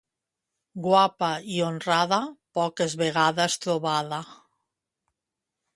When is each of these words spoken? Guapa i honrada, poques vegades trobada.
Guapa 0.85 1.29
i 1.57 1.61
honrada, 1.65 2.19
poques 2.59 2.97
vegades 3.05 3.61
trobada. 3.67 4.23